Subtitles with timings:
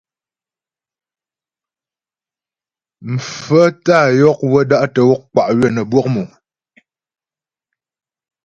[3.13, 6.23] Mfaə́ tá yɔk wə́ da'tə́ wɔk kwá ywə́ nə́ bwɔk mò.